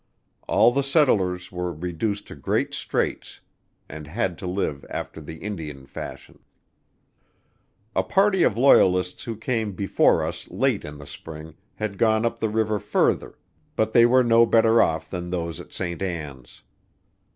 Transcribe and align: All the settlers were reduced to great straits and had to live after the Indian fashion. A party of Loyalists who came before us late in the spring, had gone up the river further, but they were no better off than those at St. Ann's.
All 0.47 0.71
the 0.71 0.81
settlers 0.81 1.51
were 1.51 1.71
reduced 1.71 2.25
to 2.27 2.35
great 2.35 2.73
straits 2.73 3.39
and 3.87 4.07
had 4.07 4.35
to 4.39 4.47
live 4.47 4.83
after 4.89 5.21
the 5.21 5.35
Indian 5.37 5.85
fashion. 5.85 6.39
A 7.95 8.01
party 8.01 8.41
of 8.41 8.57
Loyalists 8.57 9.25
who 9.25 9.37
came 9.37 9.73
before 9.73 10.25
us 10.25 10.49
late 10.49 10.83
in 10.83 10.97
the 10.97 11.05
spring, 11.05 11.53
had 11.75 11.99
gone 11.99 12.25
up 12.25 12.39
the 12.39 12.49
river 12.49 12.79
further, 12.79 13.37
but 13.75 13.93
they 13.93 14.07
were 14.07 14.23
no 14.23 14.47
better 14.47 14.81
off 14.81 15.07
than 15.07 15.29
those 15.29 15.59
at 15.59 15.71
St. 15.71 16.01
Ann's. 16.01 16.63